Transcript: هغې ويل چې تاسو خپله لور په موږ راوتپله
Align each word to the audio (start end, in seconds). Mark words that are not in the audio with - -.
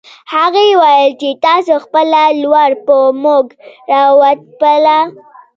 هغې 0.33 0.67
ويل 0.81 1.11
چې 1.21 1.29
تاسو 1.45 1.73
خپله 1.85 2.21
لور 2.41 2.71
په 2.85 2.95
موږ 3.23 3.45
راوتپله 3.91 4.97